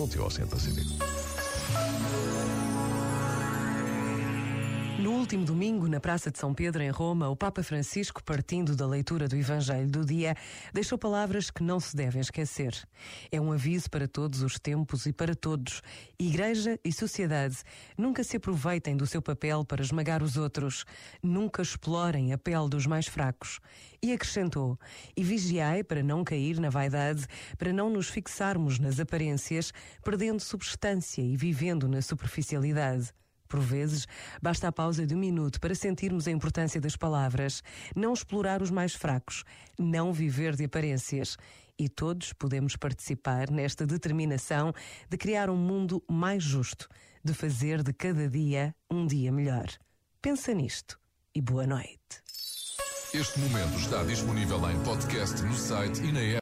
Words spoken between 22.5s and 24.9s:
dos mais fracos. E acrescentou: